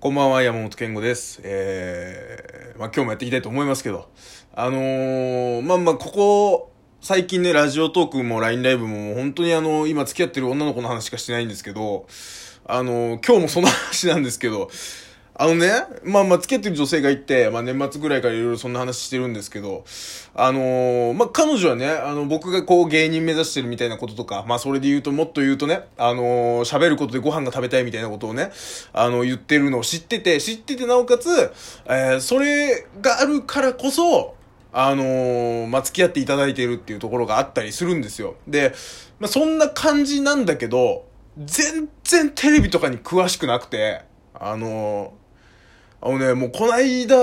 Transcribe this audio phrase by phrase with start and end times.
[0.00, 1.40] こんばんは、山本健吾です。
[1.42, 4.08] えー、まあ今日もやっていきたいと思いますけど、
[4.54, 12.06] あのー、まあまあここ、最近ね、ラジオトークも LINE ライブも本当にあの、今付き合ってる女の子の話しかしてないんですけど、
[12.64, 14.70] あのー、今日もその話なんですけど、
[15.40, 15.70] あのね、
[16.02, 19.84] まあまあ付き合ってる女性がいて、まあ年末ぐらいからいろいろそんな話してるんですけど、
[20.34, 28.50] あのー、まあ彼女はね、あの僕がこう芸人目指してるみたいなこととか、まあそれで言うともっと言うとね、あのー、喋ることでご飯が食べたいみたいなことをね、
[28.92, 31.28] あの言ってるのを知ってて、知っててなおかつ、
[31.86, 34.34] えー、それがあるからこそ、
[34.72, 38.34] あのー、まあ、付き合っていただいているっていうところがあったりするんですよ。
[38.46, 38.74] で、
[39.18, 41.06] まあ、そんな感じなんだけど、
[41.38, 44.02] 全然テレビとかに詳しくなくて、
[44.34, 45.10] あのー、
[46.00, 47.16] あのね、もうこないだ、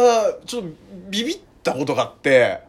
[0.46, 0.70] ちょっと
[1.10, 2.62] ビビったことがあって、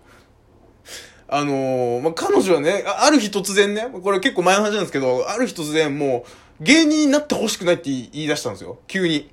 [1.29, 6.25] あのー、まあ、彼女はね、ある日突然ね、これ結構前の話なんですけど、ある日突然も
[6.61, 8.79] う、芸人になってほしくないって言い出したんですよ。
[8.87, 9.31] 急に。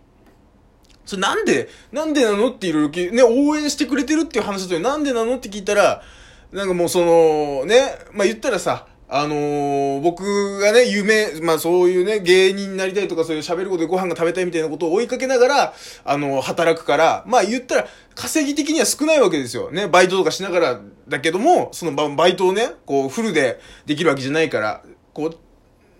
[1.05, 6.01] それなんで、なんでなのっていろいろね、応援してくれてるっていう話だとなんでなのって聞いたら、
[6.51, 19.69] なんかもうその、ね、まあ、言ったらさ、あのー、僕がね、夢、まあそういうね、芸人になりたいとかそういう喋ることでご飯が食べたいみたいなことを追いかけながら、あのー、働くから、まあ言ったら、稼ぎ的には少ないわけですよ。
[19.69, 24.81] ね、バイトとかしながらだけども、そのババイトをね、こう、フルでできるわけじゃないから、
[25.13, 25.31] こ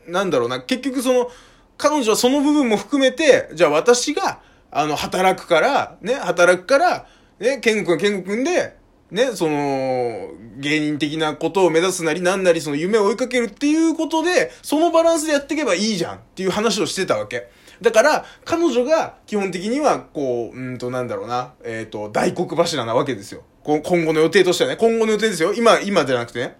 [0.08, 1.30] う、なんだろうな、結局その、
[1.78, 4.41] 彼女はその部分も含めて、じゃあ私が、
[4.72, 7.06] あの、働くから、ね、働くから、
[7.38, 8.81] ね、ケンゴくん、ケンゴくんで、
[9.14, 17.47] ね、その、芸人的なことを目指すなりなんなりその夢を追いかけるっていうことで、そのバランスでやっていけばいいじゃんっていう話をしてたわけ。
[17.80, 23.44] だから、彼女が基本的には、こう、うんとなんだろうな、えっ、ー、と、大黒柱なわけですよ。
[23.64, 25.53] 今後の予定としてはね、今後の予定ですよ。
[25.53, 26.58] 今、今じゃなくてね。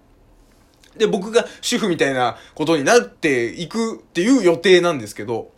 [0.96, 5.50] で、僕が主婦みたいなことになっていくっていう予定なんですけど、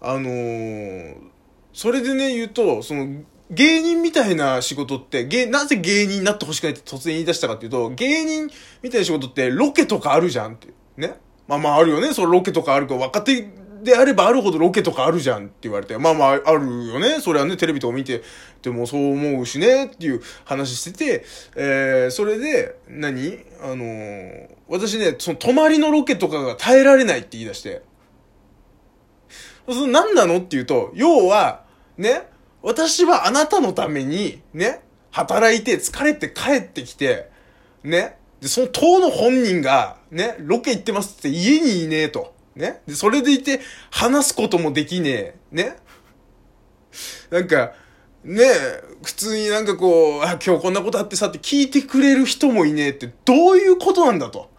[0.00, 1.16] あのー、
[1.74, 8.50] それでね、言うと、その、芸人みたいな仕事って、芸、なぜ芸人になってほしくないって突然言い出したかっていうと、芸人
[8.82, 10.68] みたいな仕事ってロケとかあるじゃんって。
[10.96, 11.14] ね。
[11.46, 12.12] まあまああるよね。
[12.12, 13.48] そのロケとかあるか若手
[13.82, 15.96] であればあるほどロケとかあるじゃんって言われて。
[15.96, 17.20] まあまああるよね。
[17.20, 18.22] それはね、テレビとか見て
[18.62, 23.38] てもそう思うしねっていう話してて、えー、それで、何？
[23.62, 27.82] あのー、私ね、その泊まりのロケとかが耐えられないって言い出して。
[29.68, 31.64] その何なのって言うと、要は、
[31.98, 32.28] ね、
[32.66, 34.80] 私はあなたのために、ね、
[35.12, 37.30] 働いて疲れて帰ってきて、
[37.84, 42.34] ね、で、その当の本人が、ね、ロケ行ってますって家にいねえと。
[42.56, 42.82] ね。
[42.84, 43.60] で、それでいて
[43.92, 45.34] 話すこともできねえ。
[45.52, 45.76] ね。
[47.30, 47.72] なんか、
[48.24, 48.44] ね
[49.04, 54.50] 普通になんかこう、あ、今日こんなことあってさって聞いてくれる人もいねえってどういうことなんだと。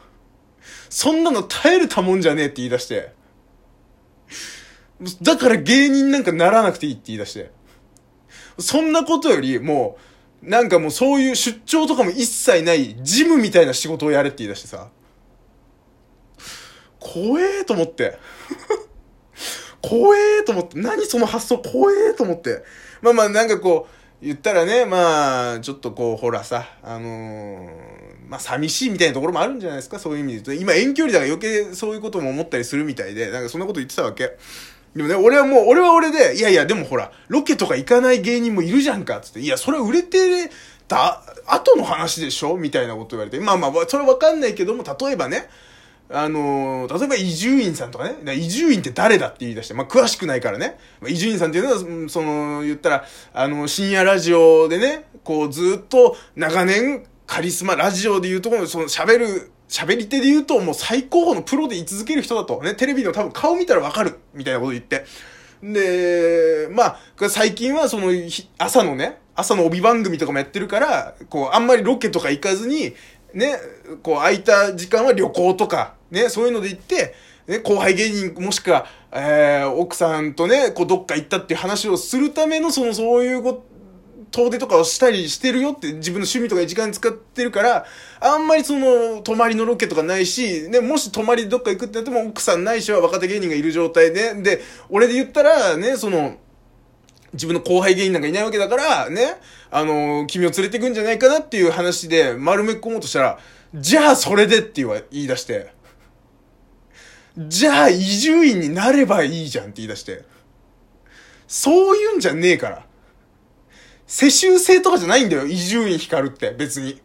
[0.89, 3.12] そんなの耐えるたもんじゃねえって言い出して。
[5.22, 7.56] だから芸人なんかならなくていいって言い出して。
[8.59, 9.97] そんなことより、も
[10.44, 14.90] う、なんかもうそういう出張とかも一切ない、ジムみたいな仕事をやれって言い出してさ。
[17.00, 18.18] 怖えと思って。
[19.81, 20.79] 怖えと思って。
[20.79, 22.63] 何その発想怖えと思って。
[23.01, 27.69] まあまあなんかこう、言ったらね、まあ、ちょっとこう、ほらさ、あのー、
[28.28, 30.63] まあ寂しいみたいなところもあるんじゃないですか、そういう意味で言うと。
[30.63, 34.38] 今遠距離だから余計そういうことも思ったりするみたいで、なんかそんなこと言ってたわけ。
[34.97, 39.40] でもね、俺はもう、俺は俺で、いやいや、でもほら、ロケとか行かない芸人もいるじゃんか、つって。
[39.40, 40.50] いや、それは売れて
[40.88, 42.58] た後の話でしょ？
[42.58, 43.40] みたいなこと言われて。
[43.40, 45.47] まあまあ、それわかんないけども、例えばね、
[46.09, 50.80] あのー、例えば伊集院さんとかね、伊集院って誰だって言い出して、まあ詳しくないからね。
[51.07, 62.63] 伊集院さんっていうのは、その、言ったら、あの、深夜ラジオでね、こうずっと長年、カリスマラジオで言うところ、その喋る、喋り手で言うともう最高峰のプロで居続ける人だと。
[62.63, 64.18] ね、テレビの多分顔見たらわかる。
[64.38, 65.06] みたいなこと言って。
[65.62, 67.00] で、まあ、
[67.30, 68.12] 最近はその、
[68.58, 72.94] 朝のね、朝の帯番組とかもやってるから、こう、あんまりロケとか行かずに、
[73.34, 73.56] ね、
[74.03, 77.16] こう、空いた時間は旅行とか、ね、そういうので行って、
[77.48, 83.76] ね、後輩芸人もしくは、えー、奥さんとね、こう、どっか行ったっていう話をするための、その、そういうこと、
[84.31, 87.85] 遠出とかをしたりしてるよって自分の趣味とかに時間使ってるから、
[88.19, 96.38] あんまりその、泊まりのロケとかないし、ね、もし泊まりどっか行くってなっても奥さんないしは若手芸人がいる状態で、で、俺で言ったら、ね、その、
[97.33, 99.39] 自分の後輩芸人なんかいないわけだから、ね、
[99.69, 103.39] あの、君を連れてくんじゃないかなっていう話で丸め込もうとしたら、
[103.75, 105.73] じゃあそれでって言い出して、
[107.38, 110.23] じゃあ伊集院になればいいじゃんって言い出して、
[111.47, 112.87] そういうんじゃねえから。
[114.07, 117.01] 世襲制とかじゃないんだよ、伊集院光って、別に。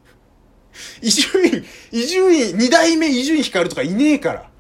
[1.03, 4.53] 伊集院、伊集院、二代目伊集院光とかいねえから。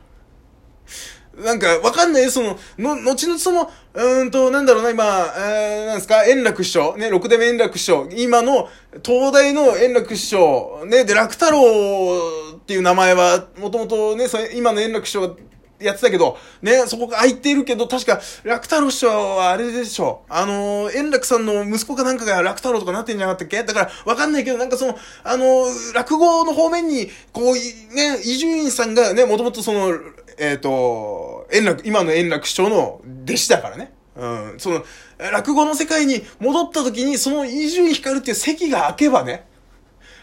[1.39, 5.05] なんか、わかんないその、の、後々その、うーんと、なんだろうな、今、
[5.39, 8.69] えー、なんですか、円楽師匠、ね、六代目円楽師匠、今の、
[9.03, 15.35] 東大の円楽師匠、ね、で、楽太郎っていう名前は、もともとね、今の円楽師匠が
[15.83, 20.23] やってたけど、ね、そこが空いているけど、確か、楽太郎師匠はあれでしょ。
[20.29, 23.63] あのー、円楽さんの息子かなんかが楽太郎とかなってんじゃなかったっけ？
[23.65, 29.93] だから、わかんないけど、なんかその、あのー、落語の方面に、こう、ね、伊集院さんがね、もともとその、
[30.39, 33.93] えっ、ー、と、円楽、今の円楽師匠の弟子だからね。
[34.17, 34.55] うん。
[34.59, 34.85] その、
[35.33, 39.47] 落語の世界に戻った時に、その伊集院光っていう席が開けばね、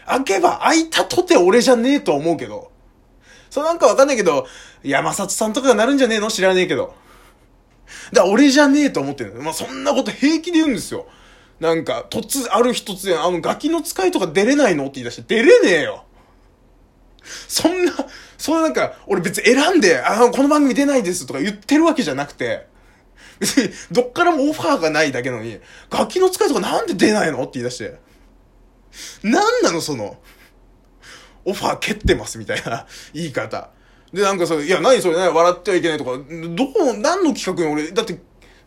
[0.06, 2.70] 開けば開いたとて俺じゃねえと思うけど、
[3.50, 4.46] そうなんかわかんないけど、
[4.82, 6.28] 山里さんとかがなるんじゃねえの？
[6.28, 6.94] 知らねえけど。
[8.12, 11.06] だから俺じゃねえと思ってるまあ、そんなこと平気で言うんですよ。
[11.58, 14.84] なんか、突、ある日突然、あの、ガキの使いとか出れないの？
[14.84, 16.04] って言い出して、出れねえよ
[17.48, 17.92] そんな、
[18.38, 22.66] そんななんか、俺別に選んで、あの、この番組出ないですとか言ってるわけじゃなくて、
[23.40, 25.60] 別に、どっからもオファーがないだけのに、
[25.90, 27.42] ガキの使いとかなんで出ないの？
[27.42, 27.98] って言い出して。
[29.22, 30.16] なんなのその、
[31.44, 33.70] オファー蹴ってますみたいな 言い方。
[34.12, 38.18] で、なんかそれ、いや、何それね、笑ってはいけないとか、どこ、何の企画に俺、だって、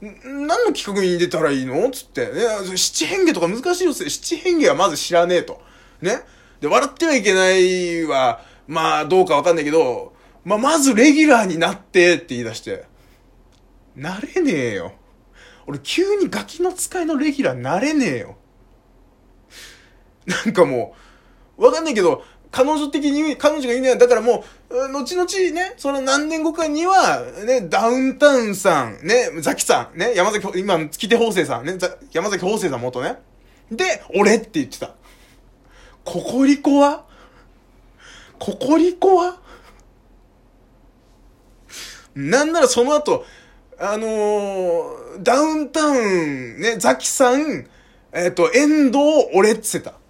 [0.01, 2.27] 何の企画に出たらいいのつって。
[2.27, 2.41] ね、
[2.75, 5.61] 七変化とか難しいよって七変化はまず知らねえと。
[6.01, 6.21] ね。
[6.61, 10.13] で、笑ってはいけないは、まあ、どうかわかんないけど、
[10.45, 12.85] まあ、まずレギュラーになってって言い出して。
[13.95, 14.93] なれねえよ。
[15.67, 18.37] 俺、急にガキの使いのレギュラーなれねえよ。
[20.25, 20.95] なんかも
[21.57, 22.23] う、わかんないけど、
[22.53, 31.79] 彼女的に、彼女が言うには、だからもう、後々ね、その何年後かには、ね、ダウンタウンさん、ね、ザキさん、ね、山崎、今、月手法生さん、ね、
[32.11, 33.17] 山崎法生さん元ね。
[33.71, 34.91] で、俺って言ってた。
[36.05, 37.05] ココリコは？
[38.37, 39.39] ココリコは？
[42.13, 43.25] なんならその後、
[43.79, 47.65] あのー、ダウンタウン、ね、ザキさん、
[48.11, 48.99] えっ、ー、と、遠藤、
[49.33, 50.02] 俺っつってた。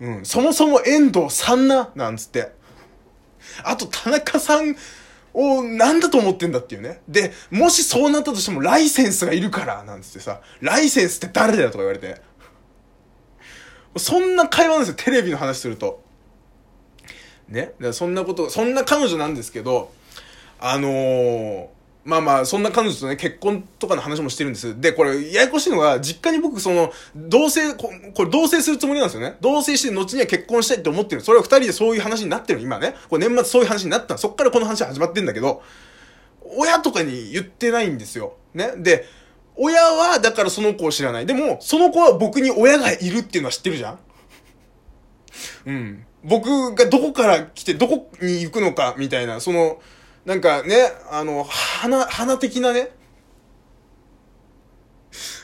[0.00, 0.24] うん。
[0.24, 2.52] そもそも遠藤さんな、なんつって。
[3.62, 4.76] あと、田中さん
[5.32, 7.00] をなんだと思ってんだっていうね。
[7.08, 12.20] で、もしそうなったとしても、ライセンスがいるから、なんつってさ、ライセンスって誰だよとか言われて。
[13.96, 16.02] そんな会話なんですよ、テレビの話すると。
[17.48, 17.74] ね。
[17.92, 19.92] そんなこと、そんな彼女なんですけど、
[20.58, 21.66] あのー、
[22.04, 24.78] まあまあ、そんな彼女とね、結婚とかの話もしてるんです。
[24.78, 29.36] で、これ、ややこしいのが、実家に僕、その、同棲、ここれ同棲するつもりなんですよね。
[29.40, 31.22] 同棲して、後には結婚したいって思ってる。
[31.22, 32.94] それは二人でそういう話になってる、今ね。
[33.08, 35.62] これ年末そういう話になったそっからこの話始まってんだけど、
[36.42, 38.34] 親とかに言ってないんですよ。
[38.52, 38.72] ね。
[38.76, 39.06] で、
[39.56, 41.26] 親は、だからその子を知らない。
[41.26, 43.98] でも、その子は僕に親がいるっていうのは知ってるじゃん
[45.66, 46.06] うん。
[46.22, 49.80] 僕がどこから来て、どこに行くのか、みたいな、その、
[50.24, 52.90] なんかね、あの、花、花的なね、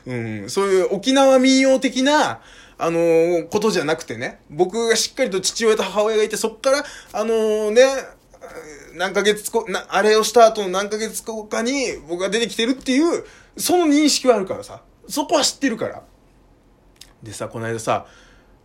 [0.06, 2.41] うん、そういう沖縄民謡的な、
[2.79, 7.82] あのー、ことじゃなくてね、僕がしっかりと父親と母親がいて、そっから、あのー、ね、
[8.94, 13.25] 何ヶ月後、な、あれをした後の何ヶ月後かに僕が出てきてるっていう、
[13.59, 16.03] その認識はあるからさ、そこは知ってるから。
[17.23, 18.06] でさ、この間さ、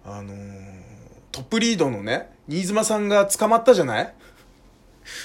[0.05, 0.81] あのー、
[1.31, 4.13] トップリードのね、新妻さんが捕まったじゃない？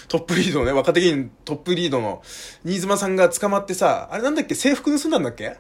[0.09, 2.23] トップリードのね、若手芸人トップリードの
[2.65, 4.55] 新妻さんが捕まってさ、あれなんだっけ？
[4.55, 5.57] 制服盗んだんだっけ？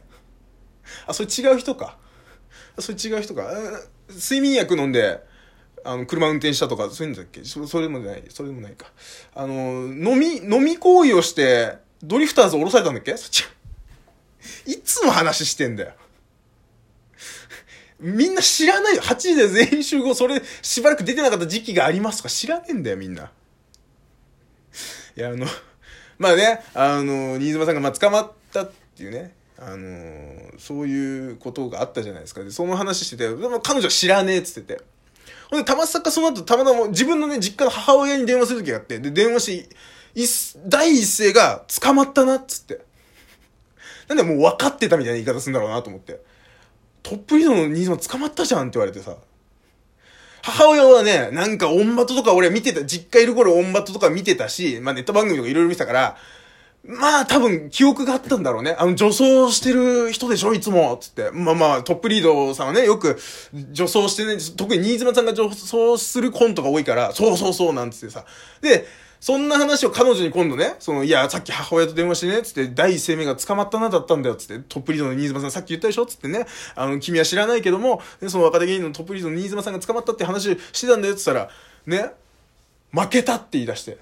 [1.06, 1.98] あ、それ違う人か。
[2.76, 3.50] あそれ違う人か。
[4.08, 5.20] 睡眠薬飲んで、
[5.84, 7.44] あの、車運転したとか、そういうんだっけ？
[7.44, 8.86] そそれもない、それもないか。
[9.34, 9.54] あの、
[9.86, 13.16] 飲み、飲み行為をして、ドリフターズ降ろされたんだっけ？
[13.16, 13.44] そっち。
[14.66, 15.92] いつの話してんだよ。
[17.98, 19.02] みんな知らないよ。
[19.02, 23.30] 8時で全員集合、それ、しばらく出てなかった時期がありますとか知らねえんだよ、みんな。
[25.20, 25.46] や、あの、
[26.18, 32.42] まあね、あの、新妻さんがまあ捕まったっていうね、あの、そういうことがあったじゃないですか。
[32.42, 34.82] で、その話してて、でも彼女は知らねえっつってて。
[35.50, 39.68] ほんで、たまさかその後、たまたま自分のね、実家の母親に電話する時があって、で、電話し
[40.14, 42.80] て、第一声が捕まったなっつって。
[44.08, 46.20] なんでもう分かってたみたいな言い方するんだろうなと思って。
[47.02, 49.16] トップリードの新妻捕まったじゃんって言われてさ。
[50.42, 56.16] 母親はね、なんかオンバトとか俺見てた、実家いる頃オンバトとか見てたし、まあネット番組とかいろいろ見てたから、
[56.84, 58.74] まあ多分記憶があったんだろうね。
[58.78, 61.30] あの女装してる人でしょいつもつって。
[61.32, 63.18] まあまあトップリードさんはね、よく
[63.72, 68.24] 女装してね、特に新妻さんが女装するコントが多いから、そうそうそうなんつってさ。
[68.62, 68.86] で、
[69.20, 76.06] そんな話を彼女に今度ね、その、いや、さっき母親と電話してね、つって、第一声目が捕まったなだったんだよ、つって、トップリードの新妻さんさっき言ったでしょ？
[76.06, 81.50] つってね、あの、君は知らないけども、その若手芸人のトップリードの新妻さんが捕まったって話してたんだよ、つったら、
[81.86, 82.12] ね、
[82.92, 83.98] 負けたって言い出して。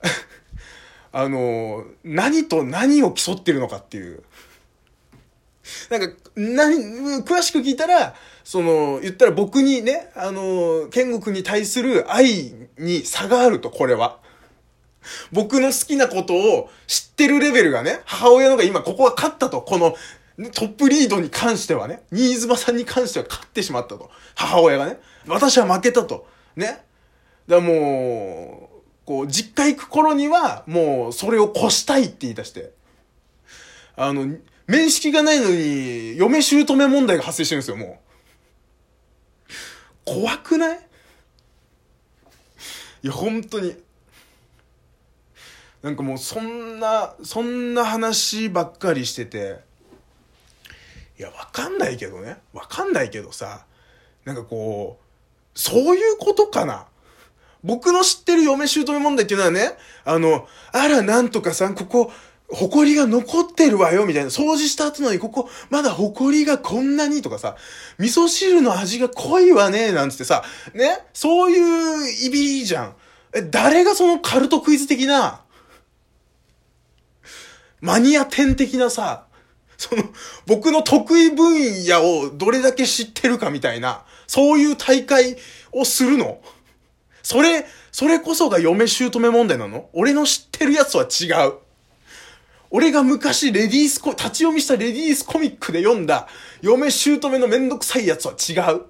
[1.12, 4.22] あの、何と何を競ってるのかっていう。
[5.90, 6.76] なんか、何、
[7.24, 14.18] 詳しく聞いたら、その、言ったら僕にね、あの、天国に対する愛に差があると、これは。
[15.32, 19.94] 僕の好きなことを知ってるレベルがね、母親のが今ここは勝ったと、この
[20.52, 24.10] トップリードに関してはね、新妻さんに関しては勝ってしまったと。
[24.34, 24.98] 母親がね。
[25.26, 26.26] 私は負けたと。
[26.56, 26.84] ね。
[27.48, 32.72] だもう、こう、実家行く頃には、もう、それを越したいって言い出して。
[33.96, 38.02] あの、面識がないのに、嫁姑問題が発生してるんですよ、も
[40.04, 40.12] う。
[40.20, 40.85] 怖くない？
[43.06, 43.76] いや、本当に。
[45.80, 49.60] なんかもう、そんな、そんな話ばっかりしてて、
[51.16, 52.38] いや、わかんないけどね。
[52.52, 53.64] わかんないけどさ、
[54.24, 56.86] なんかこう、そういうことかな
[57.62, 62.12] 僕の知ってる嫁姑問題っていうのはね、あの、あら、なんとかさん、ここ、
[62.52, 64.30] 埃が残ってるわよ、みたいな。
[64.30, 67.56] 掃除した後のに、ここ、まだ埃がこんなにとかさ、
[67.98, 70.98] 味噌汁の味が濃いわね、なんつってさ、ね？
[71.12, 72.94] そういういびじゃん。
[73.34, 75.42] え、誰がそのカルトクイズ的な、
[77.80, 79.26] マニア点的なさ、
[79.76, 80.04] その、
[80.46, 85.36] 僕の得意分野をどれだけ知ってるかみたいな、そういう大会
[85.72, 86.40] をするの
[87.22, 89.90] それ、それこそが嫁姑問題なの？
[89.92, 91.65] 俺の知ってるやつは違う。
[92.70, 96.28] 俺が昔レディースコ、立ち読みしたレディースコミックで読んだ
[96.62, 98.82] 嫁姑のめんどくさいやつは違う。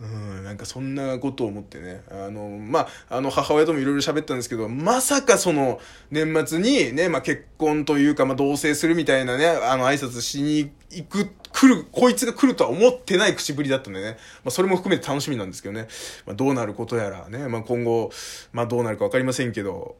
[0.00, 2.02] うん、なんかそんなことを思ってね。
[2.10, 5.80] あの、まあ、あの、母親ともいろいろ喋ったんですけど、まさかその、
[6.10, 14.18] 年末にね、まあ、結婚というか、まあ、同棲するみたいなね、あの、挨拶しに行く、来る、こいつが来るとは思ってない口ぶりだったんでね。
[14.42, 15.86] まあ、それも含めて楽しみなんですけどね。
[16.26, 18.10] まあ、どうなることやらね、まあ、今後、
[18.52, 19.96] まあ、どうなるかわかりませんけど、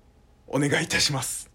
[0.47, 1.54] お願いいたします。